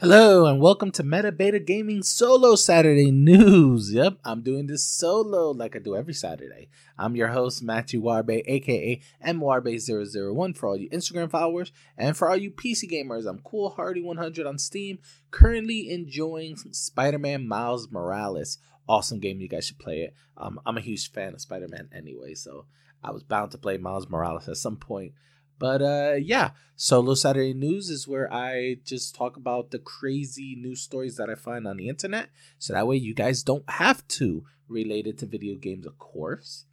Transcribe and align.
Hello 0.00 0.46
and 0.46 0.62
welcome 0.62 0.90
to 0.92 1.02
Meta 1.02 1.30
Beta 1.30 1.58
Gaming 1.58 2.02
Solo 2.02 2.54
Saturday 2.54 3.10
News. 3.10 3.92
Yep, 3.92 4.14
I'm 4.24 4.40
doing 4.40 4.66
this 4.66 4.82
solo 4.82 5.50
like 5.50 5.76
I 5.76 5.78
do 5.78 5.94
every 5.94 6.14
Saturday. 6.14 6.70
I'm 6.96 7.16
your 7.16 7.28
host, 7.28 7.62
Matthew 7.62 8.00
Warbe, 8.00 8.42
aka 8.46 8.98
MWarbe001 9.22 10.56
for 10.56 10.68
all 10.70 10.76
you 10.78 10.88
Instagram 10.88 11.30
followers, 11.30 11.70
and 11.98 12.16
for 12.16 12.30
all 12.30 12.36
you 12.38 12.50
PC 12.50 12.90
gamers, 12.90 13.28
I'm 13.28 13.40
Cool 13.40 13.68
Hardy 13.68 14.00
100 14.00 14.46
on 14.46 14.56
Steam, 14.56 15.00
currently 15.30 15.90
enjoying 15.90 16.56
Spider 16.56 17.18
Man 17.18 17.46
Miles 17.46 17.90
Morales. 17.90 18.56
Awesome 18.88 19.20
game, 19.20 19.38
you 19.38 19.48
guys 19.48 19.66
should 19.66 19.78
play 19.78 19.98
it. 19.98 20.14
Um, 20.38 20.58
I'm 20.64 20.78
a 20.78 20.80
huge 20.80 21.12
fan 21.12 21.34
of 21.34 21.42
Spider 21.42 21.68
Man 21.68 21.90
anyway, 21.94 22.32
so 22.32 22.64
I 23.04 23.10
was 23.10 23.22
bound 23.22 23.50
to 23.50 23.58
play 23.58 23.76
Miles 23.76 24.08
Morales 24.08 24.48
at 24.48 24.56
some 24.56 24.78
point. 24.78 25.12
But 25.60 25.82
uh, 25.82 26.14
yeah, 26.14 26.52
Solo 26.74 27.14
Saturday 27.14 27.52
News 27.52 27.90
is 27.90 28.08
where 28.08 28.32
I 28.32 28.78
just 28.82 29.14
talk 29.14 29.36
about 29.36 29.70
the 29.70 29.78
crazy 29.78 30.56
news 30.56 30.80
stories 30.80 31.18
that 31.18 31.28
I 31.28 31.34
find 31.34 31.68
on 31.68 31.76
the 31.76 31.90
internet. 31.90 32.30
So 32.58 32.72
that 32.72 32.86
way 32.86 32.96
you 32.96 33.14
guys 33.14 33.42
don't 33.42 33.68
have 33.68 34.08
to 34.08 34.44
related 34.68 35.18
to 35.18 35.26
video 35.26 35.56
games, 35.56 35.86
of 35.86 35.98
course. 35.98 36.64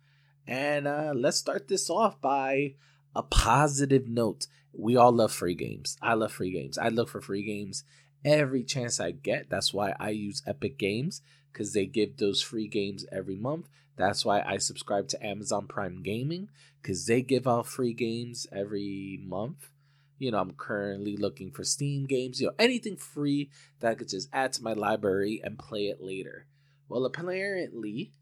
And 0.47 0.87
uh, 0.87 1.11
let's 1.13 1.37
start 1.37 1.67
this 1.67 1.89
off 1.89 2.21
by 2.21 2.75
a 3.13 3.23
positive 3.23 4.07
note. 4.07 4.47
We 4.71 4.95
all 4.95 5.11
love 5.11 5.33
free 5.33 5.55
games. 5.55 5.97
I 6.01 6.13
love 6.13 6.31
free 6.31 6.51
games. 6.51 6.77
I 6.77 6.87
look 6.87 7.09
for 7.09 7.19
free 7.19 7.43
games 7.43 7.83
every 8.23 8.63
chance 8.63 9.01
I 9.01 9.11
get. 9.11 9.49
That's 9.49 9.73
why 9.73 9.95
I 9.99 10.11
use 10.11 10.41
Epic 10.47 10.77
Games 10.77 11.21
because 11.51 11.73
they 11.73 11.85
give 11.85 12.15
those 12.15 12.41
free 12.41 12.69
games 12.69 13.05
every 13.11 13.35
month. 13.35 13.67
That's 13.97 14.23
why 14.23 14.41
I 14.41 14.57
subscribe 14.57 15.09
to 15.09 15.25
Amazon 15.25 15.67
Prime 15.67 16.03
Gaming 16.03 16.49
because 16.87 17.05
they 17.05 17.21
give 17.21 17.45
out 17.45 17.67
free 17.67 17.93
games 17.93 18.47
every 18.49 19.19
month. 19.21 19.71
You 20.19 20.31
know, 20.31 20.39
I'm 20.39 20.51
currently 20.51 21.17
looking 21.17 21.51
for 21.51 21.65
Steam 21.65 22.05
games, 22.05 22.39
you 22.39 22.47
know, 22.47 22.53
anything 22.57 22.95
free 22.95 23.49
that 23.81 23.91
I 23.91 23.95
could 23.95 24.07
just 24.07 24.29
add 24.31 24.53
to 24.53 24.63
my 24.63 24.71
library 24.71 25.41
and 25.43 25.59
play 25.59 25.87
it 25.87 26.01
later. 26.01 26.45
Well, 26.87 27.03
apparently, 27.03 28.13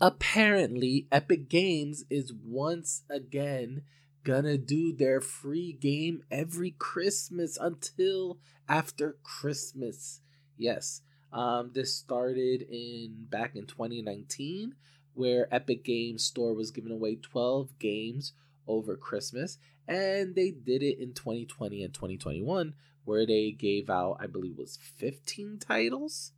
apparently, 0.00 1.08
Epic 1.10 1.48
Games 1.48 2.04
is 2.08 2.32
once 2.32 3.02
again 3.10 3.82
gonna 4.22 4.58
do 4.58 4.92
their 4.92 5.20
free 5.20 5.72
game 5.72 6.22
every 6.30 6.70
Christmas 6.78 7.58
until 7.60 8.38
after 8.68 9.16
Christmas. 9.24 10.20
Yes, 10.56 11.02
um, 11.32 11.72
this 11.74 11.96
started 11.96 12.62
in 12.70 13.26
back 13.28 13.56
in 13.56 13.66
2019, 13.66 14.76
where 15.14 15.52
Epic 15.54 15.84
Games 15.84 16.24
Store 16.24 16.54
was 16.54 16.70
giving 16.70 16.92
away 16.92 17.16
12 17.16 17.78
games 17.78 18.32
over 18.66 18.96
Christmas, 18.96 19.58
and 19.86 20.34
they 20.34 20.50
did 20.50 20.82
it 20.82 20.98
in 20.98 21.12
2020 21.12 21.82
and 21.82 21.92
2021, 21.92 22.74
where 23.04 23.26
they 23.26 23.50
gave 23.50 23.90
out, 23.90 24.18
I 24.20 24.26
believe, 24.26 24.58
was 24.58 24.78
15 24.96 25.58
titles. 25.58 26.32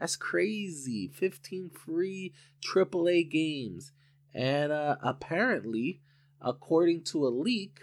That's 0.00 0.16
crazy! 0.16 1.08
15 1.08 1.70
free 1.70 2.32
AAA 2.60 3.30
games, 3.30 3.92
and 4.34 4.72
uh, 4.72 4.96
apparently, 5.02 6.00
according 6.40 7.04
to 7.04 7.26
a 7.26 7.30
leak, 7.30 7.80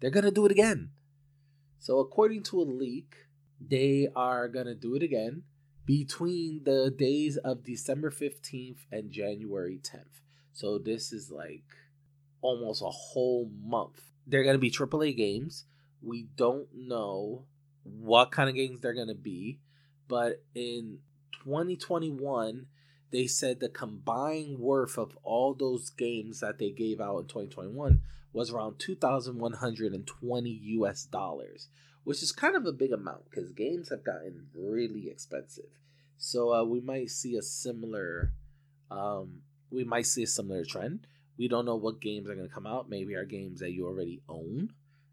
they're 0.00 0.10
gonna 0.10 0.30
do 0.30 0.44
it 0.44 0.52
again. 0.52 0.90
So, 1.78 2.00
according 2.00 2.42
to 2.44 2.60
a 2.60 2.64
leak, 2.64 3.14
they 3.60 4.08
are 4.14 4.48
gonna 4.48 4.74
do 4.74 4.94
it 4.94 5.02
again 5.02 5.44
between 5.86 6.62
the 6.64 6.90
days 6.90 7.36
of 7.36 7.64
December 7.64 8.10
15th 8.10 8.86
and 8.90 9.10
January 9.10 9.78
10th. 9.82 10.20
So 10.52 10.78
this 10.78 11.12
is 11.12 11.30
like 11.30 11.64
almost 12.40 12.82
a 12.82 12.90
whole 12.90 13.50
month. 13.62 14.02
They're 14.26 14.44
going 14.44 14.54
to 14.54 14.58
be 14.58 14.70
AAA 14.70 15.16
games. 15.16 15.64
We 16.02 16.26
don't 16.36 16.68
know 16.74 17.44
what 17.82 18.30
kind 18.30 18.48
of 18.48 18.54
games 18.54 18.80
they're 18.80 18.94
going 18.94 19.08
to 19.08 19.14
be, 19.14 19.58
but 20.08 20.42
in 20.54 20.98
2021, 21.44 22.66
they 23.10 23.26
said 23.26 23.60
the 23.60 23.68
combined 23.68 24.58
worth 24.58 24.98
of 24.98 25.16
all 25.22 25.54
those 25.54 25.90
games 25.90 26.40
that 26.40 26.58
they 26.58 26.70
gave 26.70 27.00
out 27.00 27.18
in 27.18 27.26
2021 27.26 28.00
was 28.32 28.50
around 28.50 28.78
2120 28.78 30.50
US 30.50 31.04
dollars, 31.04 31.68
which 32.04 32.22
is 32.22 32.32
kind 32.32 32.54
of 32.54 32.66
a 32.66 32.72
big 32.72 32.92
amount 32.92 33.30
because 33.30 33.50
games 33.52 33.88
have 33.88 34.04
gotten 34.04 34.46
really 34.54 35.08
expensive. 35.10 35.80
So 36.18 36.54
uh, 36.54 36.64
we 36.64 36.80
might 36.80 37.10
see 37.10 37.36
a 37.36 37.42
similar, 37.42 38.30
um, 38.90 39.40
we 39.70 39.84
might 39.84 40.06
see 40.06 40.22
a 40.22 40.28
similar 40.28 40.64
trend. 40.64 41.06
We 41.36 41.48
don't 41.48 41.64
know 41.64 41.76
what 41.76 42.00
games 42.00 42.28
are 42.28 42.34
going 42.34 42.48
to 42.48 42.54
come 42.54 42.66
out. 42.66 42.88
Maybe 42.88 43.14
are 43.14 43.24
games 43.24 43.60
that 43.60 43.72
you 43.72 43.86
already 43.86 44.22
own, 44.28 44.72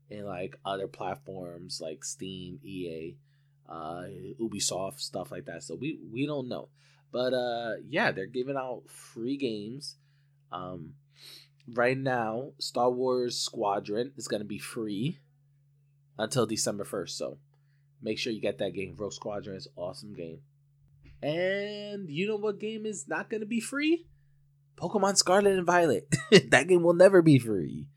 and 0.09 0.25
like 0.25 0.56
other 0.63 0.88
platforms 0.88 1.79
like 1.81 2.03
Steam, 2.03 2.59
EA, 2.63 3.16
uh, 3.68 4.03
Ubisoft, 4.40 5.00
stuff 5.00 5.31
like 5.31 5.46
that. 5.46 5.63
So 5.63 5.75
we 5.75 5.97
we 6.12 6.28
don't 6.28 6.47
know, 6.47 6.69
but 7.12 7.34
uh, 7.34 7.75
yeah, 7.88 8.12
they're 8.12 8.28
giving 8.28 8.58
out 8.58 8.84
free 8.88 9.38
games. 9.38 9.96
Um, 10.52 10.94
right 11.73 11.97
now, 11.97 12.52
Star 12.59 12.91
Wars 12.91 13.40
Squadron 13.40 14.12
is 14.16 14.28
going 14.28 14.41
to 14.41 14.47
be 14.47 14.59
free 14.59 15.18
until 16.17 16.45
December 16.45 16.83
1st. 16.83 17.09
So 17.09 17.38
make 18.01 18.17
sure 18.17 18.33
you 18.33 18.41
get 18.41 18.57
that 18.59 18.73
game. 18.73 18.95
Rogue 18.97 19.13
Squadron 19.13 19.55
is 19.55 19.67
awesome 19.75 20.13
game. 20.13 20.39
And 21.23 22.09
you 22.09 22.27
know 22.27 22.38
what 22.38 22.59
game 22.59 22.85
is 22.85 23.07
not 23.07 23.29
going 23.29 23.41
to 23.41 23.47
be 23.47 23.59
free? 23.59 24.07
Pokemon 24.75 25.17
Scarlet 25.17 25.57
and 25.57 25.66
Violet. 25.66 26.13
that 26.49 26.67
game 26.67 26.83
will 26.83 26.94
never 26.94 27.22
be 27.22 27.38
free. 27.38 27.88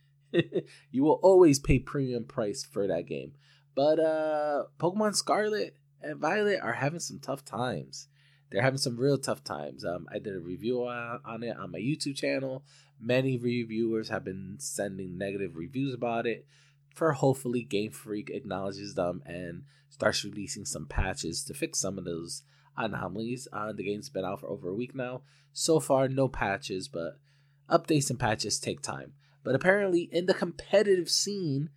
you 0.91 1.03
will 1.03 1.21
always 1.23 1.59
pay 1.59 1.79
premium 1.79 2.25
price 2.25 2.65
for 2.65 2.87
that 2.87 3.07
game. 3.07 3.33
But 3.75 3.99
uh 3.99 4.65
Pokemon 4.79 5.17
Scarlet 5.17 5.77
and 6.03 6.21
Violet 6.21 6.61
are 6.63 6.75
having 6.75 7.01
some 7.01 7.19
tough 7.19 7.45
times. 7.45 8.09
They're 8.51 8.63
having 8.63 8.79
some 8.79 8.97
real 8.97 9.19
tough 9.19 9.43
times. 9.43 9.85
Um, 9.85 10.07
I 10.13 10.19
did 10.19 10.37
a 10.37 10.41
review 10.41 10.83
on 10.83 11.43
it 11.43 11.57
on 11.57 11.73
my 11.73 11.79
YouTube 11.79 12.15
channel. 12.15 12.63
Many 13.01 13.37
reviewers 13.37 14.11
have 14.11 14.25
been 14.25 14.57
sending 14.59 15.19
negative 15.19 15.57
reviews 15.57 15.93
about 15.93 16.27
it. 16.27 16.47
For 16.95 17.13
hopefully 17.13 17.63
Game 17.63 17.91
Freak 17.91 18.31
acknowledges 18.31 18.95
them 18.95 19.23
and 19.27 19.65
starts 19.91 20.25
releasing 20.25 20.65
some 20.65 20.87
patches 20.87 21.45
to 21.45 21.55
fix 21.55 21.81
some 21.81 21.99
of 21.99 22.05
those 22.05 22.43
anomalies. 22.77 23.49
Uh, 23.53 23.73
the 23.73 23.83
game's 23.83 24.09
been 24.09 24.25
out 24.25 24.41
for 24.41 24.49
over 24.49 24.69
a 24.69 24.75
week 24.75 24.95
now. 24.95 25.23
So 25.53 25.81
far, 25.81 26.09
no 26.09 26.29
patches, 26.29 26.89
but 26.89 27.19
updates 27.69 28.11
and 28.11 28.19
patches 28.19 28.59
take 28.59 28.81
time. 28.81 29.13
But 29.43 29.55
apparently, 29.55 30.09
in 30.11 30.27
the 30.27 30.35
competitive 30.35 31.09
scene, 31.11 31.71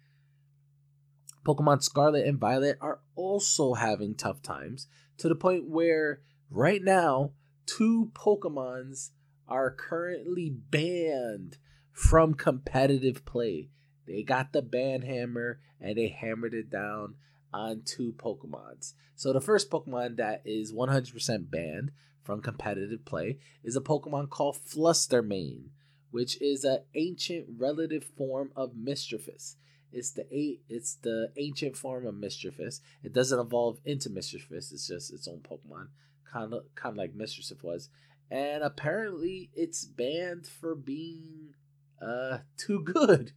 Pokemon 1.46 1.84
Scarlet 1.84 2.26
and 2.26 2.40
Violet 2.40 2.78
are 2.82 3.00
also 3.16 3.74
having 3.74 4.16
tough 4.16 4.42
times 4.42 4.88
to 5.18 5.30
the 5.30 5.36
point 5.36 5.68
where 5.68 6.22
right 6.50 6.84
now, 6.84 7.32
two 7.66 8.12
Pokemons 8.14 9.12
are 9.48 9.72
currently 9.72 10.50
banned 10.50 11.58
from 11.92 12.34
competitive 12.34 13.26
play. 13.26 13.70
They 14.08 14.24
got 14.24 14.54
the 14.54 14.62
ban 14.62 15.02
hammer 15.02 15.60
and 15.82 15.98
they 15.98 16.08
hammered 16.08 16.54
it 16.54 16.70
down 16.70 17.16
on 17.54 17.82
two 17.86 18.14
Pokemons. 18.14 18.94
So 19.16 19.34
the 19.34 19.42
first 19.42 19.70
Pokemon 19.70 20.18
that 20.18 20.42
is 20.46 20.74
100% 20.74 21.50
banned 21.50 21.92
from 22.24 22.42
competitive 22.42 23.06
play 23.06 23.40
is 23.64 23.76
a 23.76 23.82
Pokemon 23.82 24.30
called 24.30 24.58
Flutter 24.58 25.22
Mane, 25.22 25.72
which 26.12 26.42
is 26.42 26.64
an 26.64 26.80
ancient 26.96 27.46
relative 27.58 28.04
form 28.04 28.52
of 28.56 28.74
Misdreavus. 28.74 29.56
It's 29.92 30.12
the 30.12 30.28
eight. 30.32 30.62
It's 30.70 30.96
the 30.96 31.32
ancient 31.38 31.78
form 31.78 32.06
of 32.06 32.16
Misdreavus. 32.16 32.82
It 33.04 33.14
doesn't 33.14 33.40
evolve 33.40 33.80
into 33.86 34.10
Misdreavus. 34.10 34.72
It's 34.74 34.88
just 34.88 35.14
its 35.14 35.28
own 35.28 35.40
Pokemon, 35.40 35.88
kind 36.32 36.54
of 36.54 36.64
kind 36.76 36.94
of 36.94 36.98
like 36.98 37.16
Misdreavus 37.16 37.64
was. 37.64 37.90
And 38.30 38.64
apparently, 38.64 39.50
it's 39.56 39.86
banned 39.86 40.46
for 40.46 40.76
being 40.76 41.54
uh 42.02 42.40
too 42.58 42.82
good. 42.82 43.32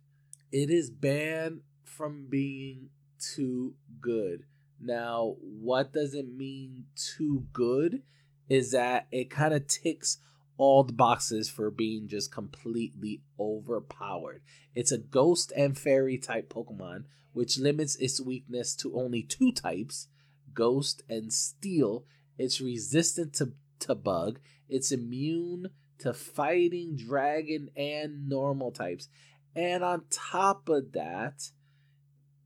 It 0.52 0.70
is 0.70 0.90
banned 0.90 1.60
from 1.84 2.26
being 2.28 2.90
too 3.18 3.74
good. 4.00 4.44
Now, 4.80 5.36
what 5.40 5.92
does 5.92 6.14
it 6.14 6.28
mean 6.28 6.86
too 6.96 7.46
good? 7.52 8.02
Is 8.48 8.72
that 8.72 9.06
it 9.12 9.30
kind 9.30 9.54
of 9.54 9.66
ticks 9.66 10.18
all 10.60 10.84
the 10.84 10.92
boxes 10.92 11.48
for 11.48 11.70
being 11.70 12.06
just 12.06 12.30
completely 12.30 13.22
overpowered. 13.38 14.42
It's 14.74 14.92
a 14.92 14.98
ghost 14.98 15.54
and 15.56 15.78
fairy 15.78 16.18
type 16.18 16.52
Pokemon, 16.52 17.04
which 17.32 17.58
limits 17.58 17.96
its 17.96 18.20
weakness 18.20 18.76
to 18.76 18.94
only 18.94 19.22
two 19.22 19.52
types 19.52 20.08
ghost 20.52 21.02
and 21.08 21.32
steel. 21.32 22.04
It's 22.36 22.60
resistant 22.60 23.32
to, 23.34 23.52
to 23.80 23.94
bug, 23.94 24.40
it's 24.68 24.92
immune 24.92 25.70
to 26.00 26.12
fighting 26.12 26.94
dragon 26.96 27.70
and 27.74 28.28
normal 28.28 28.70
types. 28.70 29.08
And 29.54 29.82
on 29.82 30.04
top 30.10 30.68
of 30.68 30.92
that, 30.92 31.50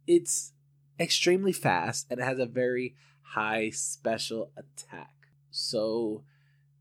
it's 0.06 0.52
extremely 0.98 1.52
fast 1.52 2.06
and 2.10 2.20
it 2.20 2.24
has 2.24 2.38
a 2.38 2.46
very 2.46 2.94
high 3.22 3.70
special 3.70 4.52
attack. 4.56 5.14
So 5.50 6.24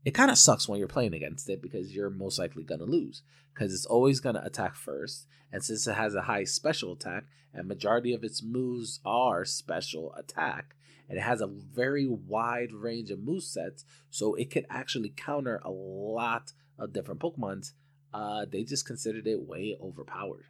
it 0.04 0.12
kind 0.12 0.30
of 0.30 0.38
sucks 0.38 0.68
when 0.68 0.78
you're 0.78 0.88
playing 0.88 1.14
against 1.14 1.48
it 1.48 1.62
because 1.62 1.94
you're 1.94 2.10
most 2.10 2.38
likely 2.38 2.64
going 2.64 2.80
to 2.80 2.86
lose. 2.86 3.22
because 3.54 3.72
it's 3.72 3.86
always 3.86 4.20
going 4.20 4.34
to 4.34 4.44
attack 4.44 4.74
first. 4.74 5.26
And 5.52 5.62
since 5.62 5.86
it 5.86 5.94
has 5.94 6.14
a 6.14 6.22
high 6.22 6.44
special 6.44 6.92
attack, 6.92 7.24
and 7.52 7.68
majority 7.68 8.12
of 8.12 8.24
its 8.24 8.42
moves 8.42 9.00
are 9.04 9.44
special 9.44 10.12
attack, 10.14 10.74
and 11.08 11.18
it 11.18 11.22
has 11.22 11.40
a 11.40 11.46
very 11.46 12.06
wide 12.06 12.72
range 12.72 13.10
of 13.10 13.20
move 13.20 13.44
sets, 13.44 13.84
so 14.10 14.34
it 14.34 14.50
could 14.50 14.66
actually 14.68 15.12
counter 15.16 15.60
a 15.64 15.70
lot 15.70 16.52
of 16.78 16.92
different 16.92 17.20
Pokemons. 17.20 17.72
Uh, 18.14 18.46
they 18.48 18.62
just 18.62 18.86
considered 18.86 19.26
it 19.26 19.42
way 19.42 19.76
overpowered. 19.82 20.46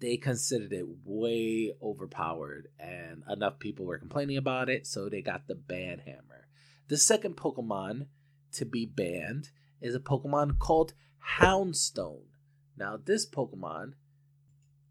They 0.00 0.16
considered 0.16 0.72
it 0.72 0.84
way 1.04 1.72
overpowered, 1.80 2.68
and 2.80 3.22
enough 3.30 3.60
people 3.60 3.86
were 3.86 3.98
complaining 3.98 4.36
about 4.36 4.68
it, 4.68 4.84
so 4.84 5.08
they 5.08 5.22
got 5.22 5.46
the 5.46 5.54
ban 5.54 6.00
hammer. 6.04 6.48
The 6.88 6.96
second 6.96 7.36
Pokemon 7.36 8.06
to 8.54 8.64
be 8.64 8.84
banned 8.84 9.50
is 9.80 9.94
a 9.94 10.00
Pokemon 10.00 10.58
called 10.58 10.94
Houndstone. 11.38 12.24
Now, 12.76 12.98
this 13.02 13.28
Pokemon 13.30 13.92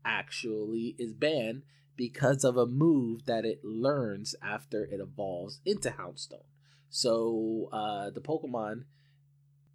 actually 0.05 0.95
is 0.97 1.11
banned 1.11 1.63
because 1.97 2.45
of 2.45 2.55
a 2.55 2.65
move 2.65 3.25
that 3.25 3.43
it 3.43 3.65
learns 3.65 4.33
after 4.41 4.85
it 4.85 5.01
evolves 5.01 5.59
into 5.65 5.89
Houndstone. 5.89 6.45
So, 6.89 7.67
uh, 7.73 8.11
the 8.11 8.21
Pokemon, 8.21 8.85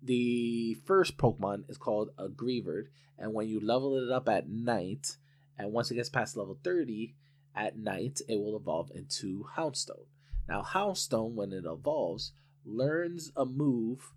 the 0.02 0.74
first 0.84 1.16
Pokemon 1.16 1.68
is 1.68 1.76
called 1.76 2.10
a 2.18 2.28
Greavard, 2.28 2.88
and 3.18 3.32
when 3.34 3.48
you 3.48 3.60
level 3.60 3.96
it 3.96 4.12
up 4.12 4.28
at 4.28 4.48
night, 4.48 5.16
and 5.58 5.72
once 5.72 5.90
it 5.90 5.94
gets 5.94 6.08
past 6.08 6.36
level 6.36 6.58
30, 6.62 7.14
at 7.54 7.76
night 7.76 8.20
it 8.28 8.36
will 8.36 8.56
evolve 8.56 8.90
into 8.94 9.46
Houndstone. 9.56 10.06
Now, 10.48 10.62
Houndstone, 10.62 11.34
when 11.34 11.52
it 11.52 11.64
evolves, 11.66 12.32
learns 12.64 13.32
a 13.36 13.44
move 13.44 14.12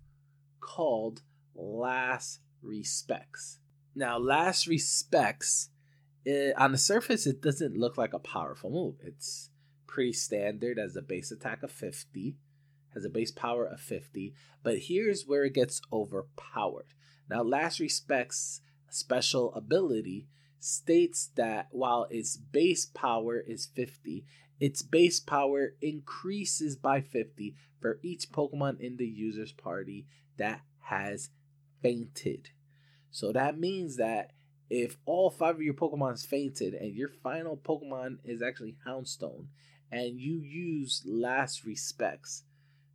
called 0.60 1.22
Last 1.54 2.40
Respects. 2.62 3.58
Now, 3.94 4.18
Last 4.18 4.66
Respects, 4.66 5.68
it, 6.24 6.54
eh, 6.56 6.62
on 6.62 6.72
the 6.72 6.78
surface, 6.78 7.26
it 7.26 7.42
doesn't 7.42 7.76
look 7.76 7.98
like 7.98 8.14
a 8.14 8.18
powerful 8.18 8.70
move. 8.70 8.94
It's 9.02 9.50
pretty 9.86 10.12
standard 10.12 10.78
as 10.78 10.96
a 10.96 11.02
base 11.02 11.30
attack 11.30 11.62
of 11.62 11.70
50, 11.70 12.36
has 12.94 13.04
a 13.04 13.10
base 13.10 13.30
power 13.30 13.64
of 13.64 13.80
50, 13.80 14.34
but 14.62 14.78
here's 14.78 15.26
where 15.26 15.44
it 15.44 15.54
gets 15.54 15.80
overpowered. 15.92 16.94
Now, 17.28 17.42
Last 17.42 17.80
Respects 17.80 18.60
special 18.90 19.54
ability 19.54 20.28
states 20.58 21.30
that 21.34 21.68
while 21.70 22.06
its 22.10 22.36
base 22.36 22.86
power 22.86 23.38
is 23.38 23.66
50, 23.74 24.24
its 24.60 24.82
base 24.82 25.18
power 25.18 25.74
increases 25.80 26.76
by 26.76 27.00
50 27.00 27.56
for 27.80 27.98
each 28.02 28.30
Pokemon 28.30 28.80
in 28.80 28.96
the 28.96 29.06
user's 29.06 29.52
party 29.52 30.06
that 30.36 30.60
has 30.82 31.30
fainted. 31.82 32.50
So 33.10 33.32
that 33.32 33.58
means 33.58 33.96
that 33.96 34.32
if 34.70 34.96
all 35.04 35.30
five 35.30 35.56
of 35.56 35.62
your 35.62 35.74
Pokemon's 35.74 36.24
fainted 36.24 36.74
and 36.74 36.94
your 36.94 37.08
final 37.08 37.56
Pokemon 37.56 38.18
is 38.24 38.40
actually 38.40 38.76
Houndstone 38.86 39.46
and 39.90 40.18
you 40.18 40.40
use 40.40 41.02
Last 41.04 41.64
Respects, 41.64 42.44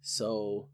so 0.01 0.69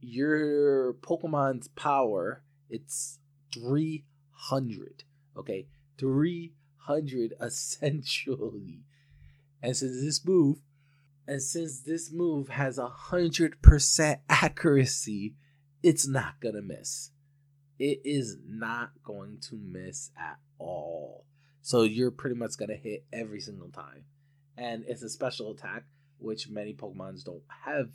your 0.00 0.94
Pokemon's 0.94 1.68
power, 1.68 2.42
it's 2.68 3.18
300. 3.52 5.04
Okay, 5.36 5.66
300 5.98 7.34
essentially. 7.40 8.84
And 9.62 9.76
since 9.76 10.00
this 10.02 10.24
move, 10.24 10.58
and 11.26 11.42
since 11.42 11.80
this 11.80 12.12
move 12.12 12.48
has 12.50 12.76
a 12.76 12.88
hundred 12.88 13.62
percent 13.62 14.20
accuracy, 14.28 15.34
it's 15.82 16.06
not 16.06 16.40
gonna 16.40 16.62
miss. 16.62 17.10
It 17.78 18.02
is 18.04 18.36
not 18.46 18.90
going 19.02 19.38
to 19.48 19.56
miss 19.56 20.10
at 20.16 20.38
all. 20.58 21.24
So 21.62 21.82
you're 21.82 22.10
pretty 22.10 22.36
much 22.36 22.58
gonna 22.58 22.76
hit 22.76 23.06
every 23.12 23.40
single 23.40 23.70
time. 23.70 24.04
And 24.56 24.84
it's 24.86 25.02
a 25.02 25.08
special 25.08 25.52
attack, 25.52 25.84
which 26.18 26.48
many 26.48 26.74
Pokemons 26.74 27.24
don't 27.24 27.42
have 27.64 27.88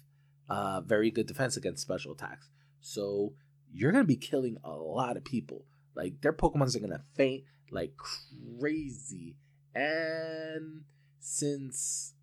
uh, 0.50 0.82
very 0.82 1.12
good 1.12 1.28
defense 1.28 1.58
against 1.58 1.82
special 1.82 2.14
attacks. 2.14 2.50
So 2.82 3.34
you're 3.72 3.92
gonna 3.92 4.04
be 4.04 4.16
killing 4.16 4.58
a 4.64 4.72
lot 4.72 5.18
of 5.18 5.24
people. 5.24 5.66
Like 5.96 6.22
their 6.22 6.34
Pokemons 6.34 6.76
are 6.76 6.80
gonna 6.80 7.04
faint 7.16 7.44
like 7.72 7.94
crazy. 7.98 9.36
And 9.76 10.84
since 11.20 12.14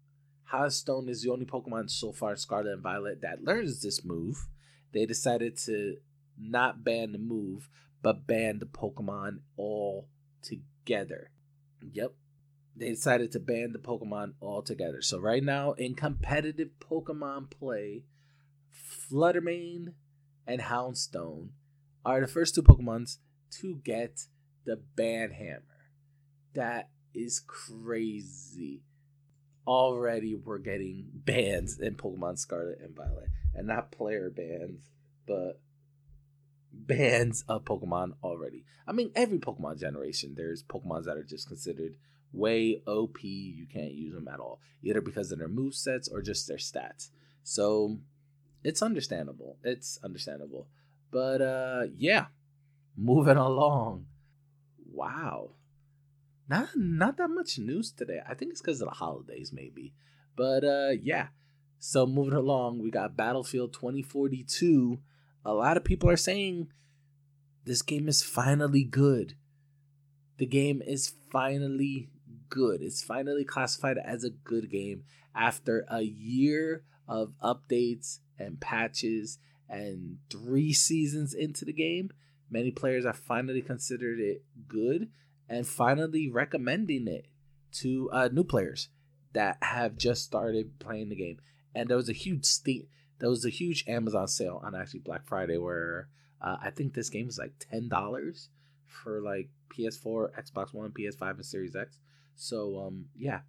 Houndstone 0.53 1.09
is 1.09 1.23
the 1.23 1.31
only 1.31 1.47
Pokemon 1.47 1.91
so 1.91 2.13
far, 2.13 2.37
Scarlet 2.37 2.73
and 2.73 2.83
Violet, 2.83 3.21
that 3.23 3.45
learns 3.45 3.83
this 3.83 4.05
move, 4.05 4.47
they 4.93 5.07
decided 5.07 5.57
to 5.59 5.97
not 6.39 6.85
ban 6.85 7.13
the 7.13 7.19
move, 7.19 7.69
but 8.03 8.27
ban 8.27 8.59
the 8.59 8.67
Pokemon 8.67 9.41
all 9.57 10.09
together. 10.43 11.31
Yep. 11.93 12.13
They 12.77 12.91
decided 12.91 13.33
to 13.33 13.41
ban 13.41 13.73
the 13.73 13.79
Pokemon 13.79 14.35
altogether. 14.41 15.01
So 15.01 15.19
right 15.19 15.43
now 15.43 15.73
in 15.73 15.95
competitive 15.95 16.71
Pokemon 16.79 17.51
play, 17.51 18.05
Fluttermane 18.77 19.95
and 20.47 20.61
Houndstone 20.63 21.49
are 22.05 22.21
the 22.21 22.27
first 22.27 22.55
two 22.55 22.63
Pokemons 22.63 23.19
to 23.61 23.77
get 23.85 24.27
the 24.65 24.77
ban 24.97 25.31
hammer. 25.31 25.63
That 26.55 26.91
is 27.15 27.41
crazy. 27.41 28.83
Already 29.67 30.35
we're 30.35 30.59
getting 30.59 31.07
bans 31.13 31.79
in 31.79 31.97
Pokemon 31.97 32.39
Scarlet 32.39 32.79
and 32.81 32.95
Violet. 32.95 33.29
And 33.55 33.67
not 33.67 33.91
player 33.91 34.31
bans, 34.31 34.91
but 35.27 35.61
bans 36.73 37.45
of 37.49 37.65
Pokemon 37.65 38.13
already. 38.23 38.65
I 38.87 38.93
mean, 38.93 39.11
every 39.15 39.39
Pokemon 39.39 39.81
generation, 39.81 40.35
there's 40.37 40.63
Pokemons 40.63 41.05
that 41.05 41.17
are 41.17 41.25
just 41.25 41.49
considered 41.49 41.97
way 42.33 42.83
OP. 42.87 43.23
You 43.23 43.67
can't 43.67 43.93
use 43.93 44.15
them 44.15 44.29
at 44.29 44.41
all, 44.41 44.61
either 44.83 45.01
because 45.01 45.33
of 45.33 45.39
their 45.39 45.49
move 45.49 45.75
sets 45.75 46.09
or 46.09 46.23
just 46.23 46.47
their 46.47 46.59
stats. 46.59 47.11
So 47.43 47.99
it's 48.67 48.83
understandable. 48.83 49.57
It's 49.63 49.99
understandable. 50.03 50.69
But 51.11 51.41
uh 51.41 51.83
yeah, 51.97 52.27
moving 52.97 53.37
along. 53.37 54.07
Wow 54.93 55.51
not 56.49 56.69
not 56.77 57.17
that 57.17 57.29
much 57.29 57.59
news 57.59 57.91
today. 57.91 58.21
I 58.27 58.35
think 58.35 58.53
it's 58.53 58.61
because 58.61 58.81
of 58.81 58.89
the 58.89 58.95
holidays, 58.95 59.53
maybe. 59.53 59.95
But 60.37 60.65
uh, 60.65 60.91
yeah. 61.03 61.29
So 61.79 62.07
moving 62.07 62.35
along, 62.35 62.83
we 62.83 62.91
got 62.91 63.17
Battlefield 63.17 63.73
2042. 63.73 64.99
A 65.45 65.53
lot 65.53 65.77
of 65.77 65.85
people 65.85 66.09
are 66.09 66.17
saying 66.17 66.69
this 67.65 67.83
game 67.83 68.09
is 68.09 68.23
finally 68.23 68.85
good. 68.85 69.35
The 70.39 70.47
game 70.47 70.83
is 70.83 71.15
finally 71.31 72.11
good. 72.49 72.81
It's 72.81 73.03
finally 73.03 73.45
classified 73.45 73.99
as 73.99 74.25
a 74.25 74.31
good 74.31 74.71
game 74.71 75.05
after 75.35 75.85
a 75.91 76.03
year 76.03 76.83
of 77.09 77.33
updates 77.43 78.19
and 78.39 78.61
patches 78.61 79.39
and 79.69 80.19
three 80.31 80.73
seasons 80.73 81.35
into 81.35 81.65
the 81.65 81.73
game. 81.73 82.11
Many 82.51 82.71
players 82.71 83.05
have 83.05 83.19
finally 83.19 83.63
considered 83.63 84.21
it 84.21 84.45
good 84.69 85.09
and 85.49 85.67
finally 85.67 86.31
recommending 86.31 87.09
it 87.09 87.27
to 87.73 88.11
uh, 88.13 88.29
new 88.33 88.45
players 88.45 88.89
that 89.33 89.59
have 89.63 89.97
just 89.97 90.25
started 90.25 90.79
playing 90.79 91.09
the 91.09 91.17
game. 91.17 91.39
And 91.75 91.89
there 91.89 91.97
was 91.97 92.09
a 92.09 92.15
huge 92.15 92.45
steam, 92.45 92.87
there 93.19 93.29
was 93.29 93.45
a 93.45 93.51
huge 93.51 93.85
Amazon 93.87 94.29
sale 94.29 94.61
on 94.65 94.75
actually 94.75 95.01
Black 95.01 95.27
Friday 95.27 95.59
where 95.59 96.09
uh, 96.41 96.57
I 96.63 96.71
think 96.71 96.95
this 96.95 97.11
game 97.11 97.27
was 97.27 97.39
like 97.39 97.53
ten 97.59 97.89
dollars 97.89 98.49
for 98.87 99.21
like 99.21 99.51
PS4, 99.77 100.31
Xbox 100.39 100.73
One, 100.73 100.91
PS5, 100.91 101.31
and 101.31 101.45
Series 101.45 101.77
X. 101.77 101.99
So 102.35 102.79
um 102.79 103.07
yeah, 103.17 103.41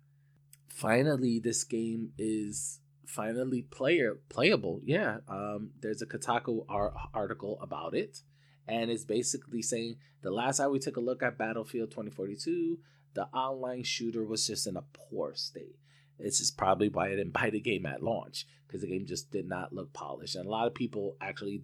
finally 0.70 1.40
this 1.40 1.64
game 1.64 2.12
is 2.18 2.80
finally 3.08 3.64
player 3.64 4.20
playable. 4.30 4.82
Yeah, 4.84 5.18
um, 5.28 5.72
there's 5.82 6.02
a 6.02 6.06
Kotaku 6.06 6.66
article 7.14 7.60
about 7.62 7.96
it 7.96 8.22
and 8.68 8.92
it's 8.92 9.06
basically 9.06 9.62
saying 9.62 9.96
the 10.22 10.32
last 10.32 10.58
time 10.58 10.72
we 10.72 10.80
took 10.80 10.98
a 10.98 11.02
look 11.02 11.24
at 11.24 11.38
Battlefield 11.38 11.92
2042, 11.92 12.78
the 13.14 13.26
online 13.28 13.84
shooter 13.84 14.26
was 14.26 14.46
just 14.46 14.68
in 14.68 14.76
a 14.76 14.84
poor 14.94 15.34
state. 15.36 15.78
This 16.20 16.42
is 16.42 16.52
probably 16.52 16.90
why 16.90 17.08
I 17.08 17.16
didn't 17.16 17.34
buy 17.34 17.50
the 17.50 17.60
game 17.60 17.86
at 17.86 18.04
launch 18.04 18.46
because 18.66 18.82
the 18.82 18.88
game 18.88 19.06
just 19.06 19.32
did 19.32 19.48
not 19.48 19.74
look 19.74 19.94
polished, 19.94 20.36
and 20.36 20.46
a 20.46 20.50
lot 20.50 20.68
of 20.68 20.76
people 20.76 21.16
actually 21.22 21.64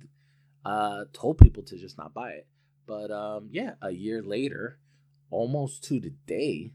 uh, 0.64 1.06
told 1.12 1.38
people 1.38 1.64
to 1.64 1.78
just 1.78 1.98
not 1.98 2.14
buy 2.14 2.32
it. 2.32 2.48
But 2.86 3.12
um, 3.12 3.50
yeah, 3.52 3.74
a 3.82 3.92
year 3.92 4.22
later, 4.22 4.80
almost 5.30 5.84
to 5.86 6.00
the 6.00 6.14
day, 6.26 6.72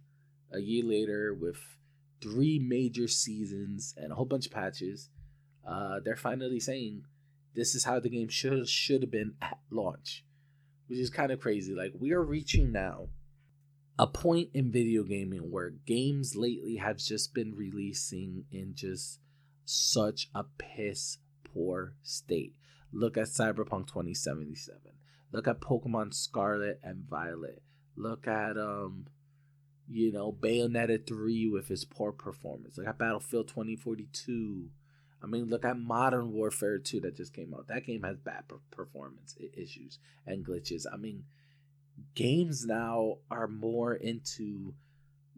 a 0.53 0.61
year 0.61 0.85
later 0.85 1.35
with 1.35 1.78
three 2.21 2.59
major 2.59 3.09
seasons 3.09 3.95
and 3.97 4.13
a 4.13 4.15
whole 4.15 4.25
bunch 4.25 4.47
of 4.47 4.53
patches, 4.53 5.11
uh, 5.67 6.01
they're 6.05 6.17
finally 6.17 6.61
saying 6.61 7.05
this 7.55 7.75
is 7.75 7.85
how 7.85 8.01
the 8.01 8.09
game 8.09 8.29
should 8.29 8.69
should 8.69 9.03
have 9.03 9.11
been 9.11 9.35
at 9.43 9.59
launch, 9.71 10.25
which 10.87 10.99
is 10.99 11.11
kind 11.11 11.33
of 11.33 11.41
crazy. 11.41 11.75
Like 11.75 11.93
we 11.99 12.13
are 12.13 12.23
reaching 12.23 12.73
now 12.73 13.09
a 13.99 14.07
point 14.07 14.51
in 14.55 14.71
video 14.71 15.03
gaming 15.03 15.51
where 15.51 15.71
games 15.71 16.37
lately 16.37 16.77
have 16.77 16.99
just 16.99 17.35
been 17.35 17.55
releasing 17.55 18.45
in 18.53 18.75
just 18.75 19.19
such 19.65 20.31
a 20.35 20.45
piss 20.57 21.19
poor 21.53 21.95
state. 22.03 22.55
Look 22.93 23.17
at 23.19 23.27
Cyberpunk 23.27 23.89
2077. 23.89 24.81
Look 25.33 25.47
at 25.47 25.61
Pokemon 25.61 26.15
Scarlet 26.15 26.81
and 26.83 27.05
Violet. 27.09 27.63
Look 27.97 28.27
at 28.27 28.57
um, 28.57 29.07
you 29.91 30.13
know, 30.13 30.33
Bayonetta 30.33 31.07
three 31.07 31.49
with 31.49 31.71
its 31.71 31.85
poor 31.85 32.13
performance. 32.13 32.79
Look 32.79 32.87
at 32.87 32.99
Battlefield 32.99 33.49
twenty 33.49 33.77
forty 33.77 34.09
two. 34.13 34.71
I 35.23 35.27
mean, 35.27 35.47
look 35.47 35.65
at 35.65 35.77
Modern 35.77 36.33
Warfare 36.33 36.79
2 36.79 37.01
that 37.01 37.17
just 37.17 37.35
came 37.35 37.53
out. 37.53 37.67
That 37.67 37.85
game 37.85 38.05
has 38.05 38.19
bad 38.19 38.45
performance 38.71 39.37
issues 39.53 39.99
and 40.25 40.47
glitches. 40.47 40.87
I 40.93 40.97
mean, 40.97 41.25
games 42.15 42.65
now 42.65 43.17
are 43.29 43.49
more 43.49 43.95
into 43.95 44.75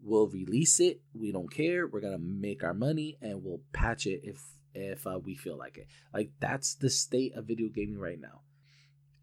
we'll 0.03 0.27
release 0.27 0.79
it, 0.79 1.01
we 1.13 1.31
don't 1.31 1.53
care, 1.53 1.87
we're 1.87 2.01
going 2.01 2.13
to 2.13 2.19
make 2.19 2.63
our 2.63 2.73
money 2.73 3.17
and 3.21 3.43
we'll 3.43 3.61
patch 3.73 4.05
it 4.05 4.21
if 4.23 4.41
if 4.73 5.05
uh, 5.05 5.19
we 5.19 5.35
feel 5.35 5.57
like 5.57 5.77
it. 5.77 5.87
Like 6.13 6.31
that's 6.39 6.75
the 6.75 6.89
state 6.89 7.35
of 7.35 7.45
video 7.45 7.67
gaming 7.67 7.99
right 7.99 8.19
now. 8.19 8.41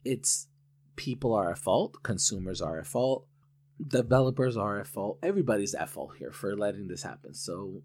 It's 0.04 0.46
people 0.94 1.34
are 1.34 1.50
at 1.50 1.58
fault, 1.58 2.02
consumers 2.02 2.60
are 2.60 2.78
at 2.78 2.86
fault, 2.86 3.26
developers 3.86 4.56
are 4.56 4.80
at 4.80 4.86
fault. 4.86 5.18
Everybody's 5.22 5.74
at 5.74 5.88
fault 5.88 6.12
here 6.18 6.32
for 6.32 6.56
letting 6.56 6.88
this 6.88 7.02
happen. 7.02 7.34
So, 7.34 7.82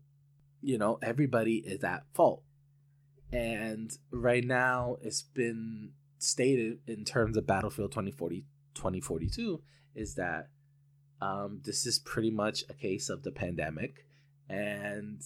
you 0.62 0.77
know, 0.77 1.00
everybody 1.01 1.57
is 1.57 1.83
at 1.83 2.03
fault. 2.13 2.43
And 3.31 3.91
right 4.12 4.43
now 4.43 4.97
it's 5.01 5.23
been 5.23 5.91
stated 6.19 6.79
in 6.88 7.03
terms 7.03 7.35
of 7.38 7.45
Battlefield 7.47 7.91
2040 7.91 8.45
2042 8.75 9.62
is 9.95 10.15
that 10.15 10.50
um, 11.21 11.62
this 11.63 11.85
is 11.85 12.00
pretty 12.00 12.31
much 12.31 12.63
a 12.69 12.73
case 12.73 13.09
of 13.09 13.23
the 13.23 13.31
pandemic 13.31 14.05
and 14.50 15.21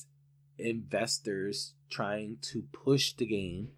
investors 0.57 1.73
trying 1.89 2.37
to 2.41 2.63
push 2.71 3.13
the 3.13 3.25
game 3.25 3.69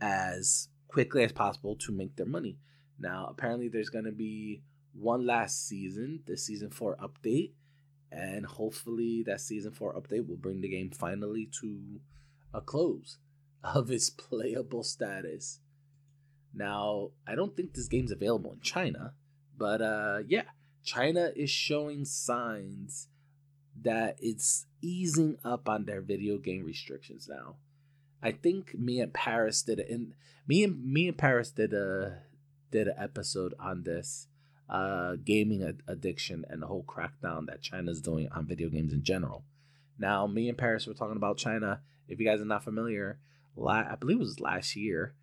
as 0.00 0.68
quickly 0.88 1.24
as 1.24 1.32
possible 1.32 1.76
to 1.76 1.92
make 1.92 2.16
their 2.16 2.26
money. 2.26 2.58
Now, 2.98 3.26
apparently, 3.30 3.68
there's 3.68 3.88
going 3.88 4.04
to 4.04 4.12
be 4.12 4.62
one 4.92 5.26
last 5.26 5.66
season, 5.66 6.20
the 6.26 6.36
season 6.36 6.70
four 6.70 6.96
update, 6.96 7.52
and 8.10 8.44
hopefully, 8.44 9.22
that 9.26 9.40
season 9.40 9.72
four 9.72 9.94
update 9.94 10.28
will 10.28 10.36
bring 10.36 10.60
the 10.60 10.68
game 10.68 10.90
finally 10.90 11.48
to 11.60 12.00
a 12.52 12.60
close 12.60 13.18
of 13.64 13.90
its 13.90 14.10
playable 14.10 14.82
status. 14.82 15.60
Now, 16.54 17.10
I 17.26 17.34
don't 17.34 17.56
think 17.56 17.72
this 17.72 17.88
game's 17.88 18.12
available 18.12 18.52
in 18.52 18.60
China, 18.60 19.14
but 19.56 19.80
uh, 19.80 20.18
yeah, 20.26 20.44
China 20.84 21.30
is 21.34 21.50
showing 21.50 22.04
signs 22.04 23.08
that 23.80 24.16
it's 24.20 24.66
easing 24.82 25.38
up 25.44 25.68
on 25.68 25.86
their 25.86 26.02
video 26.02 26.36
game 26.36 26.64
restrictions 26.64 27.28
now. 27.30 27.56
I 28.22 28.32
think 28.32 28.74
me 28.78 29.00
and 29.00 29.12
Paris 29.12 29.62
did 29.62 29.80
it, 29.80 29.88
and 29.88 30.12
me 30.46 30.62
and 30.62 30.84
me 30.84 31.08
and 31.08 31.16
Paris 31.16 31.50
did 31.50 31.72
a 31.72 32.18
did 32.70 32.88
an 32.88 32.94
episode 32.98 33.54
on 33.58 33.82
this 33.84 34.28
uh, 34.72 35.16
gaming 35.22 35.62
ad- 35.62 35.82
addiction 35.86 36.46
and 36.48 36.62
the 36.62 36.66
whole 36.66 36.84
crackdown 36.84 37.46
that 37.46 37.60
China's 37.60 38.00
doing 38.00 38.26
on 38.32 38.46
video 38.46 38.70
games 38.70 38.92
in 38.92 39.02
general. 39.02 39.44
Now, 39.98 40.26
me 40.26 40.48
and 40.48 40.56
Paris 40.56 40.86
were 40.86 40.94
talking 40.94 41.18
about 41.18 41.36
China. 41.36 41.82
If 42.08 42.18
you 42.18 42.26
guys 42.26 42.40
are 42.40 42.46
not 42.46 42.64
familiar, 42.64 43.18
la- 43.54 43.84
I 43.90 43.96
believe 43.96 44.16
it 44.16 44.20
was 44.20 44.40
last 44.40 44.74
year. 44.74 45.14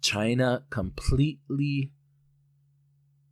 China 0.00 0.64
completely 0.70 1.92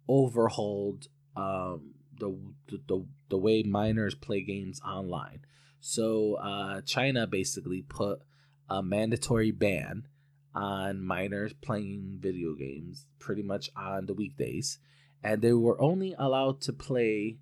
overhauled 0.06 1.08
um, 1.34 1.94
the, 2.18 2.36
the 2.68 3.06
the 3.30 3.38
way 3.38 3.62
minors 3.62 4.14
play 4.14 4.42
games 4.42 4.80
online. 4.86 5.40
So 5.80 6.34
uh, 6.34 6.82
China 6.82 7.26
basically 7.26 7.82
put 7.82 8.20
a 8.68 8.82
mandatory 8.82 9.50
ban 9.50 10.06
on 10.54 11.04
minors 11.04 11.52
playing 11.54 12.18
video 12.20 12.54
games 12.54 13.06
pretty 13.18 13.42
much 13.42 13.70
on 13.76 14.06
the 14.06 14.14
weekdays, 14.14 14.78
and 15.22 15.42
they 15.42 15.52
were 15.52 15.80
only 15.80 16.14
allowed 16.18 16.60
to 16.62 16.72
play 16.72 17.38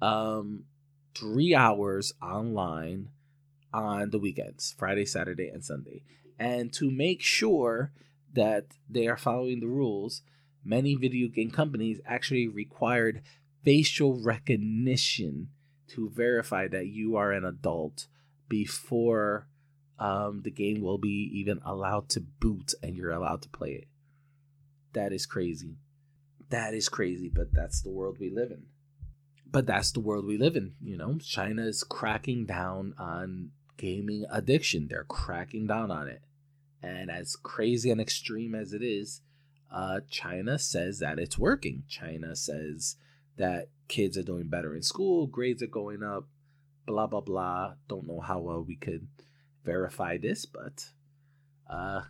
um, 0.00 0.64
three 1.14 1.54
hours 1.54 2.12
online 2.22 3.08
on 3.72 4.10
the 4.10 4.18
weekends, 4.18 4.74
Friday, 4.78 5.04
Saturday, 5.04 5.48
and 5.48 5.64
Sunday. 5.64 6.02
And 6.38 6.72
to 6.74 6.90
make 6.90 7.22
sure 7.22 7.92
that 8.32 8.66
they 8.88 9.08
are 9.08 9.16
following 9.16 9.60
the 9.60 9.66
rules, 9.66 10.22
many 10.64 10.94
video 10.94 11.28
game 11.28 11.50
companies 11.50 12.00
actually 12.06 12.46
required 12.46 13.22
facial 13.64 14.22
recognition 14.22 15.48
to 15.88 16.10
verify 16.10 16.68
that 16.68 16.86
you 16.86 17.16
are 17.16 17.32
an 17.32 17.44
adult 17.44 18.06
before 18.48 19.48
um, 19.98 20.42
the 20.42 20.50
game 20.50 20.80
will 20.80 20.98
be 20.98 21.30
even 21.34 21.60
allowed 21.64 22.08
to 22.10 22.20
boot 22.20 22.74
and 22.82 22.96
you're 22.96 23.10
allowed 23.10 23.42
to 23.42 23.48
play 23.48 23.72
it. 23.72 23.88
That 24.92 25.12
is 25.12 25.26
crazy. 25.26 25.76
That 26.50 26.72
is 26.74 26.88
crazy, 26.88 27.28
but 27.28 27.52
that's 27.52 27.82
the 27.82 27.90
world 27.90 28.18
we 28.18 28.30
live 28.30 28.50
in. 28.50 28.66
But 29.50 29.66
that's 29.66 29.92
the 29.92 30.00
world 30.00 30.24
we 30.24 30.38
live 30.38 30.56
in. 30.56 30.74
You 30.82 30.96
know, 30.96 31.18
China 31.18 31.62
is 31.62 31.82
cracking 31.82 32.46
down 32.46 32.94
on 32.98 33.50
gaming 33.76 34.24
addiction. 34.30 34.88
They're 34.88 35.04
cracking 35.04 35.66
down 35.66 35.90
on 35.90 36.08
it. 36.08 36.22
And 36.82 37.10
as 37.10 37.36
crazy 37.36 37.90
and 37.90 38.00
extreme 38.00 38.54
as 38.54 38.72
it 38.72 38.82
is, 38.82 39.22
uh, 39.72 40.00
China 40.08 40.58
says 40.58 41.00
that 41.00 41.18
it's 41.18 41.38
working. 41.38 41.82
China 41.88 42.36
says 42.36 42.96
that 43.36 43.68
kids 43.88 44.16
are 44.16 44.22
doing 44.22 44.48
better 44.48 44.74
in 44.74 44.82
school, 44.82 45.26
grades 45.26 45.62
are 45.62 45.66
going 45.66 46.02
up, 46.02 46.28
blah, 46.86 47.06
blah, 47.06 47.20
blah. 47.20 47.74
Don't 47.88 48.06
know 48.06 48.20
how 48.20 48.38
well 48.38 48.62
we 48.62 48.76
could 48.76 49.08
verify 49.68 50.16
this, 50.16 50.46
but 50.46 50.86
uh, 51.68 52.00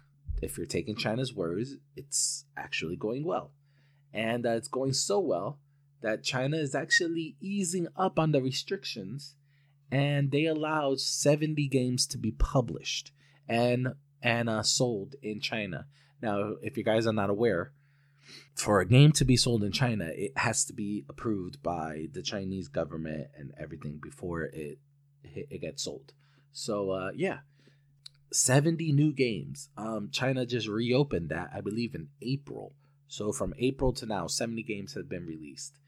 if 0.41 0.57
you're 0.57 0.67
taking 0.67 0.97
China's 0.97 1.35
words, 1.35 1.77
it's 1.97 2.45
actually 2.57 2.97
going 2.97 3.25
well. 3.25 3.51
And 4.13 4.47
uh, 4.47 4.51
it's 4.51 4.69
going 4.69 4.93
so 4.93 5.19
well 5.19 5.59
that 6.01 6.23
China 6.23 6.57
is 6.57 6.75
actually 6.75 7.37
easing 7.41 7.89
up 7.97 8.19
on 8.19 8.31
the 8.31 8.41
restrictions 8.41 9.35
and 9.91 10.31
they 10.31 10.45
allowed 10.45 11.01
70 11.01 11.67
games 11.69 12.07
to 12.07 12.19
be 12.19 12.31
published 12.31 13.11
and 13.49 13.89
and 14.23 14.49
uh, 14.49 14.63
sold 14.63 15.15
in 15.23 15.41
China. 15.41 15.87
Now, 16.21 16.55
if 16.63 16.77
you 16.77 16.85
guys 16.85 17.07
are 17.07 17.13
not 17.13 17.31
aware, 17.31 17.73
for 18.55 18.81
a 18.81 18.87
game 18.87 19.13
to 19.13 19.25
be 19.25 19.37
sold 19.37 19.63
in 19.63 19.73
China, 19.73 20.11
it 20.13 20.33
has 20.37 20.65
to 20.67 20.73
be 20.73 21.05
approved 21.09 21.63
by 21.63 22.09
the 22.13 22.23
Chinese 22.23 22.69
government 22.69 23.29
and 23.37 23.53
everything 23.59 24.01
before 24.03 24.43
it 24.43 24.79
it 25.23 25.61
gets 25.61 25.85
sold. 25.85 26.13
So 26.59 26.91
uh, 26.91 27.11
yeah, 27.15 27.39
seventy 28.33 28.91
new 28.91 29.13
games. 29.13 29.69
Um, 29.77 30.11
China 30.11 30.45
just 30.45 30.67
reopened 30.67 31.29
that 31.29 31.51
I 31.55 31.61
believe 31.61 31.95
in 31.95 32.09
April. 32.21 32.75
So 33.07 33.31
from 33.31 33.55
April 33.59 33.93
to 33.93 34.07
now, 34.07 34.27
seventy 34.27 34.65
games 34.65 34.95
have 34.95 35.09
been 35.09 35.25
released, 35.25 35.79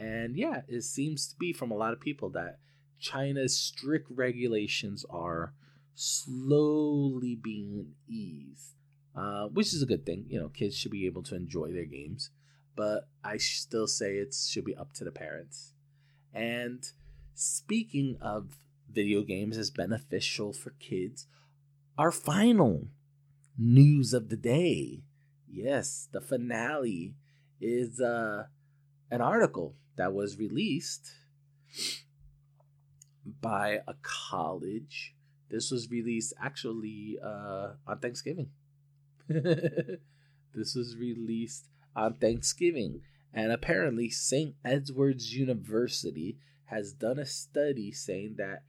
and 0.00 0.36
yeah, 0.36 0.62
it 0.66 0.82
seems 0.82 1.28
to 1.28 1.36
be 1.36 1.52
from 1.52 1.70
a 1.70 1.76
lot 1.76 1.92
of 1.92 2.00
people 2.00 2.28
that 2.30 2.58
China's 2.98 3.56
strict 3.56 4.08
regulations 4.10 5.06
are 5.08 5.54
slowly 5.94 7.36
being 7.36 7.92
eased, 8.08 8.74
uh, 9.14 9.46
which 9.46 9.72
is 9.72 9.80
a 9.80 9.86
good 9.86 10.04
thing. 10.04 10.26
You 10.28 10.40
know, 10.40 10.48
kids 10.48 10.76
should 10.76 10.90
be 10.90 11.06
able 11.06 11.22
to 11.22 11.36
enjoy 11.36 11.70
their 11.70 11.86
games, 11.86 12.30
but 12.74 13.08
I 13.22 13.36
still 13.36 13.86
say 13.86 14.16
it 14.16 14.34
should 14.34 14.64
be 14.64 14.74
up 14.74 14.92
to 14.94 15.04
the 15.04 15.12
parents. 15.12 15.72
And 16.34 16.82
speaking 17.32 18.18
of 18.20 18.58
video 18.96 19.22
games 19.22 19.56
as 19.56 19.70
beneficial 19.70 20.52
for 20.52 20.70
kids, 20.80 21.28
our 21.96 22.10
final 22.10 22.88
news 23.56 24.12
of 24.12 24.28
the 24.28 24.36
day, 24.36 25.02
yes, 25.48 26.08
the 26.10 26.20
finale 26.20 27.14
is 27.60 28.00
uh, 28.00 28.46
an 29.10 29.20
article 29.20 29.76
that 29.96 30.12
was 30.12 30.36
released 30.36 31.12
by 33.40 33.78
a 33.86 33.94
college 34.02 35.16
this 35.48 35.70
was 35.70 35.90
released 35.90 36.34
actually 36.42 37.18
uh, 37.22 37.72
on 37.86 37.98
Thanksgiving. 38.00 38.50
this 39.28 40.74
was 40.74 40.96
released 40.96 41.68
on 41.94 42.14
Thanksgiving. 42.14 43.02
And 43.32 43.52
apparently, 43.52 44.10
St. 44.10 44.54
Edward's 44.64 45.34
University 45.34 46.38
has 46.66 46.92
done 46.92 47.18
a 47.18 47.26
study 47.26 47.92
saying 47.92 48.36
that 48.38 48.62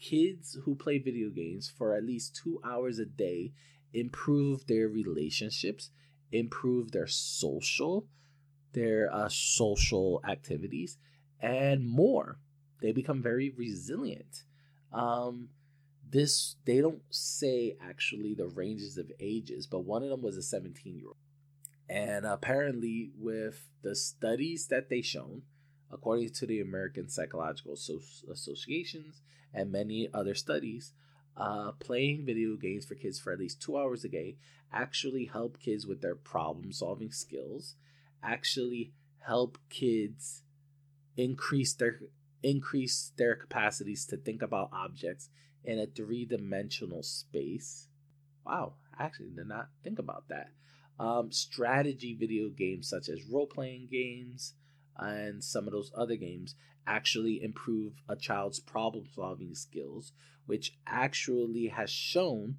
kids 0.00 0.58
who 0.64 0.74
play 0.74 0.98
video 0.98 1.28
games 1.30 1.72
for 1.76 1.94
at 1.94 2.04
least 2.04 2.34
two 2.34 2.60
hours 2.64 2.98
a 2.98 3.04
day 3.04 3.52
improve 3.92 4.66
their 4.66 4.88
relationships, 4.88 5.90
improve 6.32 6.92
their 6.92 7.06
social, 7.06 8.06
their 8.72 9.12
uh, 9.12 9.28
social 9.28 10.20
activities, 10.28 10.98
and 11.40 11.86
more. 11.86 12.38
They 12.80 12.92
become 12.92 13.22
very 13.22 13.50
resilient. 13.50 14.44
Um, 14.92 15.50
this 16.08 16.56
they 16.64 16.80
don't 16.80 17.02
say 17.10 17.76
actually 17.80 18.34
the 18.34 18.48
ranges 18.48 18.96
of 18.96 19.10
ages, 19.20 19.66
but 19.66 19.84
one 19.84 20.02
of 20.02 20.08
them 20.08 20.22
was 20.22 20.36
a 20.36 20.42
17 20.42 20.96
year 20.96 21.08
old. 21.08 21.16
And 21.88 22.24
apparently, 22.24 23.10
with 23.18 23.66
the 23.82 23.96
studies 23.96 24.68
that 24.68 24.88
they 24.88 25.02
shown, 25.02 25.42
according 25.92 26.30
to 26.30 26.46
the 26.46 26.60
American 26.60 27.08
Psychological 27.08 27.76
so- 27.76 28.00
Associations 28.30 29.22
and 29.52 29.72
many 29.72 30.08
other 30.14 30.34
studies, 30.34 30.92
uh, 31.36 31.72
playing 31.72 32.24
video 32.24 32.56
games 32.56 32.84
for 32.84 32.94
kids 32.94 33.18
for 33.18 33.32
at 33.32 33.38
least 33.38 33.62
two 33.62 33.76
hours 33.76 34.04
a 34.04 34.08
day 34.08 34.36
actually 34.72 35.24
help 35.24 35.58
kids 35.58 35.86
with 35.86 36.00
their 36.00 36.14
problem 36.14 36.72
solving 36.72 37.10
skills, 37.10 37.74
actually 38.22 38.92
help 39.18 39.58
kids 39.68 40.42
increase 41.16 41.74
their 41.74 42.00
increase 42.42 43.12
their 43.16 43.34
capacities 43.34 44.06
to 44.06 44.16
think 44.16 44.40
about 44.40 44.70
objects 44.72 45.28
in 45.64 45.78
a 45.78 45.86
three-dimensional 45.86 47.02
space. 47.02 47.88
Wow, 48.46 48.74
I 48.98 49.04
actually 49.04 49.30
did 49.30 49.46
not 49.46 49.68
think 49.84 49.98
about 49.98 50.28
that. 50.28 50.50
Um, 50.98 51.30
strategy 51.32 52.14
video 52.18 52.48
games 52.48 52.88
such 52.88 53.08
as 53.08 53.24
role-playing 53.24 53.88
games 53.90 54.54
and 55.00 55.42
some 55.42 55.66
of 55.66 55.72
those 55.72 55.90
other 55.96 56.16
games 56.16 56.54
actually 56.86 57.42
improve 57.42 57.94
a 58.08 58.16
child's 58.16 58.60
problem-solving 58.60 59.54
skills, 59.54 60.12
which 60.46 60.78
actually 60.86 61.68
has 61.68 61.90
shown 61.90 62.56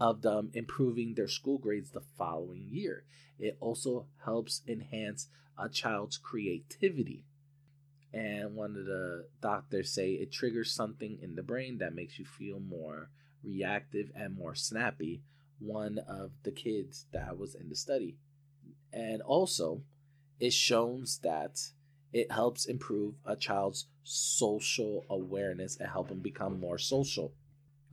of 0.00 0.22
them 0.22 0.50
improving 0.54 1.14
their 1.14 1.28
school 1.28 1.58
grades 1.58 1.90
the 1.90 2.02
following 2.18 2.66
year. 2.70 3.04
It 3.38 3.56
also 3.60 4.06
helps 4.24 4.62
enhance 4.66 5.28
a 5.58 5.68
child's 5.68 6.18
creativity. 6.18 7.24
And 8.12 8.54
one 8.54 8.76
of 8.76 8.86
the 8.86 9.26
doctors 9.40 9.92
say 9.92 10.12
it 10.12 10.32
triggers 10.32 10.72
something 10.72 11.18
in 11.20 11.34
the 11.34 11.42
brain 11.42 11.78
that 11.78 11.94
makes 11.94 12.18
you 12.18 12.24
feel 12.24 12.60
more 12.60 13.10
reactive 13.42 14.10
and 14.14 14.36
more 14.36 14.54
snappy. 14.54 15.22
One 15.58 15.98
of 15.98 16.32
the 16.42 16.52
kids 16.52 17.06
that 17.12 17.38
was 17.38 17.54
in 17.54 17.68
the 17.68 17.76
study. 17.76 18.16
And 18.92 19.22
also, 19.22 19.82
it 20.40 20.52
shows 20.52 21.20
that 21.22 21.60
it 22.12 22.30
helps 22.30 22.66
improve 22.66 23.14
a 23.24 23.36
child's 23.36 23.86
social 24.02 25.04
awareness 25.08 25.76
and 25.76 25.88
help 25.90 26.08
them 26.08 26.20
become 26.20 26.60
more 26.60 26.78
social 26.78 27.32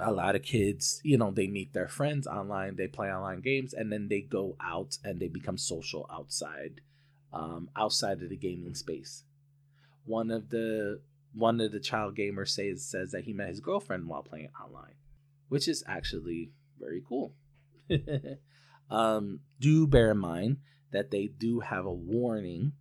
a 0.02 0.12
lot 0.12 0.36
of 0.36 0.42
kids, 0.42 1.00
you 1.04 1.18
know, 1.18 1.32
they 1.32 1.48
meet 1.48 1.74
their 1.74 1.88
friends 1.88 2.26
online, 2.26 2.76
they 2.76 2.88
play 2.88 3.12
online 3.12 3.42
games, 3.42 3.74
and 3.74 3.92
then 3.92 4.08
they 4.08 4.22
go 4.22 4.56
out 4.60 4.98
and 5.04 5.20
they 5.20 5.28
become 5.28 5.58
social 5.58 6.10
outside, 6.12 6.82
um, 7.32 7.70
outside 7.76 8.22
of 8.22 8.30
the 8.30 8.36
gaming 8.36 8.74
space. 8.74 9.24
One 10.06 10.32
of 10.32 10.50
the 10.50 11.02
one 11.34 11.62
of 11.62 11.72
the 11.72 11.80
child 11.80 12.18
gamers 12.18 12.50
says 12.50 12.84
says 12.84 13.12
that 13.12 13.24
he 13.24 13.34
met 13.34 13.50
his 13.50 13.60
girlfriend 13.60 14.08
while 14.08 14.24
playing 14.24 14.50
online, 14.62 14.96
which 15.48 15.68
is 15.68 15.84
actually 15.88 16.52
very 16.80 17.02
cool. 17.08 17.34
um, 18.90 19.42
do 19.60 19.88
bear 19.88 20.12
in 20.12 20.18
mind 20.18 20.58
that 20.92 21.12
they 21.12 21.28
do 21.28 21.60
have 21.60 21.86
a 21.86 21.92
warning. 21.92 22.74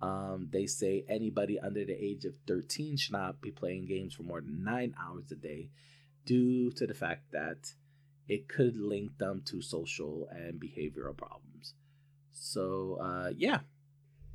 Um, 0.00 0.48
they 0.52 0.66
say 0.66 1.04
anybody 1.08 1.58
under 1.60 1.84
the 1.84 1.92
age 1.92 2.24
of 2.24 2.34
13 2.46 2.96
should 2.96 3.12
not 3.12 3.40
be 3.40 3.50
playing 3.50 3.86
games 3.86 4.14
for 4.14 4.24
more 4.24 4.40
than 4.40 4.64
nine 4.64 4.94
hours 5.00 5.30
a 5.30 5.36
day 5.36 5.68
due 6.24 6.70
to 6.72 6.86
the 6.86 6.94
fact 6.94 7.32
that 7.32 7.74
it 8.28 8.48
could 8.48 8.76
link 8.76 9.18
them 9.18 9.42
to 9.46 9.62
social 9.62 10.28
and 10.30 10.60
behavioral 10.60 11.16
problems. 11.16 11.74
So, 12.32 12.98
uh, 13.00 13.30
yeah, 13.36 13.60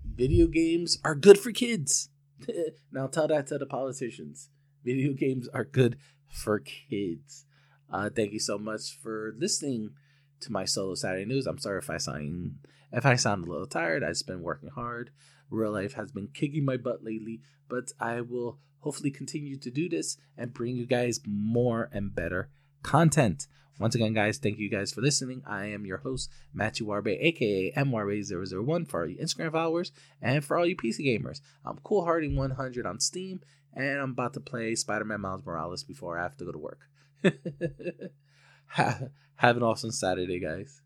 video 0.06 0.48
games 0.48 1.00
are 1.04 1.16
good 1.16 1.38
for 1.38 1.52
kids. 1.52 2.10
now 2.92 3.08
tell 3.08 3.28
that 3.28 3.48
to 3.48 3.58
the 3.58 3.66
politicians. 3.66 4.50
Video 4.84 5.14
games 5.14 5.48
are 5.50 5.66
good 5.66 5.98
for 6.30 6.60
kids. 6.60 7.46
Uh, 7.92 8.10
thank 8.10 8.34
you 8.34 8.40
so 8.40 8.58
much 8.58 8.98
for 9.02 9.34
listening 9.38 9.92
to 10.42 10.52
my 10.52 10.66
solo 10.66 10.96
Saturday 10.96 11.26
news. 11.26 11.48
I'm 11.48 11.58
sorry 11.58 11.80
if 11.80 11.90
I 11.90 11.98
sound 11.98 12.60
if 12.92 13.06
I 13.06 13.16
sound 13.16 13.46
a 13.46 13.52
little 13.52 13.68
tired. 13.68 14.04
I've 14.04 14.26
been 14.26 14.42
working 14.42 14.70
hard. 14.70 15.12
Real 15.50 15.72
life 15.72 15.94
has 15.94 16.12
been 16.12 16.28
kicking 16.34 16.66
my 16.66 16.78
butt 16.78 17.04
lately, 17.04 17.42
but 17.70 17.92
I 18.00 18.22
will 18.22 18.60
hopefully 18.80 19.12
continue 19.12 19.58
to 19.58 19.72
do 19.72 19.90
this 19.90 20.18
and 20.38 20.54
bring 20.54 20.76
you 20.76 20.86
guys 20.86 21.20
more 21.26 21.90
and 21.92 22.14
better 22.14 22.50
content. 22.84 23.48
Once 23.80 23.94
again, 23.94 24.14
guys, 24.14 24.40
thank 24.40 24.58
you 24.58 24.70
guys 24.70 24.92
for 24.92 25.02
listening. 25.02 25.44
I 25.46 25.66
am 25.66 25.86
your 25.86 26.00
host, 26.00 26.32
Matthew 26.52 26.88
Warbe, 26.88 27.16
aka 27.20 27.72
MWarbe001 27.78 28.90
for 28.90 29.02
all 29.02 29.08
you 29.08 29.18
Instagram 29.18 29.52
followers 29.52 29.92
and 30.20 30.44
for 30.44 30.58
all 30.58 30.66
you 30.66 30.76
PC 30.76 31.06
gamers. 31.06 31.42
I'm 31.64 31.78
Cool 31.84 32.04
Harding 32.04 32.36
100 32.36 32.88
on 32.88 33.00
Steam, 33.00 33.42
and 33.76 34.00
I'm 34.00 34.12
about 34.12 34.34
to 34.34 34.40
play 34.40 34.74
Spider 34.74 35.06
Man 35.06 35.22
Miles 35.22 35.46
Morales 35.46 35.84
before 35.84 36.18
I 36.18 36.24
have 36.24 36.38
to 36.38 36.46
go 36.46 36.52
to 36.52 36.58
work. 36.58 36.90
have 39.38 39.58
an 39.58 39.64
awesome 39.64 39.92
Saturday, 39.92 40.40
guys. 40.40 40.82